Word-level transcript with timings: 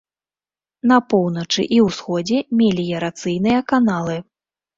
На 0.91 0.95
поўначы 1.13 1.65
і 1.75 1.81
ўсходзе 1.89 2.39
меліярацыйныя 2.63 3.59
каналы. 3.75 4.17